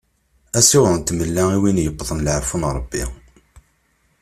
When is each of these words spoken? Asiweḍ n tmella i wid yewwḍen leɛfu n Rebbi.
Asiweḍ 0.59 0.93
n 0.95 1.01
tmella 1.01 1.43
i 1.55 1.57
wid 1.61 1.77
yewwḍen 1.81 2.23
leɛfu 2.25 2.57
n 2.57 2.69
Rebbi. 2.77 3.03